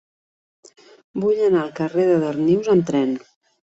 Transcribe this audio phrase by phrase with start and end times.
[1.25, 3.19] Vull anar al carrer de Darnius amb tren.